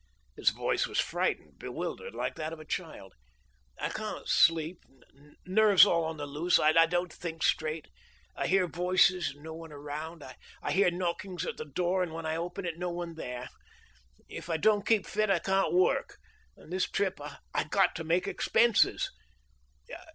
His 0.35 0.49
voice 0.49 0.87
was 0.87 0.99
frightened, 0.99 1.59
bewildered, 1.59 2.15
like 2.15 2.33
that 2.33 2.51
of 2.53 2.59
a 2.59 2.65
child. 2.65 3.13
"I 3.77 3.89
can't 3.89 4.27
sleep; 4.27 4.83
nerves 5.45 5.85
all 5.85 6.05
on 6.05 6.17
the 6.17 6.25
loose. 6.25 6.57
I 6.59 6.87
don't 6.87 7.13
think 7.13 7.43
straight. 7.43 7.87
I 8.35 8.47
hear 8.47 8.65
voices, 8.65 9.29
and 9.29 9.43
no 9.43 9.53
one 9.53 9.71
around. 9.71 10.23
I 10.63 10.71
hear 10.71 10.89
knockings 10.89 11.45
at 11.45 11.57
the 11.57 11.65
door, 11.65 12.01
and 12.01 12.13
when 12.15 12.25
I 12.25 12.35
open 12.35 12.65
it, 12.65 12.79
no 12.79 12.89
one 12.89 13.13
there. 13.13 13.49
If 14.27 14.49
I 14.49 14.57
don't 14.57 14.87
keep 14.87 15.05
fit 15.05 15.29
I 15.29 15.37
can't 15.37 15.71
work, 15.71 16.17
and 16.57 16.73
this 16.73 16.89
trip 16.89 17.19
I 17.53 17.63
got 17.65 17.93
to 17.97 18.03
make 18.03 18.27
expenses. 18.27 19.11